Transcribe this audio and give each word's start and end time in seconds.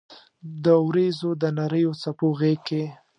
د 0.63 0.65
اوریځو 0.83 1.29
د 1.41 1.43
نریو 1.57 1.91
څپو 2.01 2.27
غېږ 2.39 2.59
کې 2.67 2.83